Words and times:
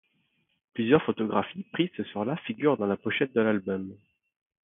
Plusieurs 0.73 1.03
photographies 1.03 1.61
prises 1.73 1.91
ce 1.95 2.03
soir-là 2.05 2.35
figurent 2.37 2.75
dans 2.75 2.87
la 2.87 2.97
pochette 2.97 3.35
de 3.35 3.41
l'album. 3.41 3.95